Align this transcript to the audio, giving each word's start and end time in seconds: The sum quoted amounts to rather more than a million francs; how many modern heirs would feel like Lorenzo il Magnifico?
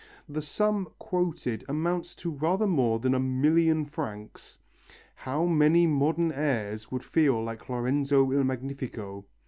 The 0.27 0.41
sum 0.41 0.87
quoted 0.97 1.63
amounts 1.69 2.15
to 2.15 2.31
rather 2.31 2.65
more 2.65 2.97
than 2.97 3.13
a 3.13 3.19
million 3.19 3.85
francs; 3.85 4.57
how 5.13 5.45
many 5.45 5.85
modern 5.85 6.31
heirs 6.31 6.89
would 6.91 7.03
feel 7.03 7.43
like 7.43 7.69
Lorenzo 7.69 8.31
il 8.31 8.43
Magnifico? 8.43 9.25